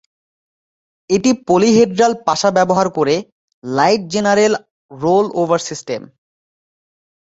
এটি 1.09 1.31
পলিহেড্রাল 1.47 2.13
পাশা 2.27 2.49
ব্যবহার 2.57 2.87
করে 2.97 3.15
লাইট 3.63 4.01
জেনারেল 4.13 4.53
রোল-ওভার 4.91 5.61
সিস্টেম। 5.69 6.01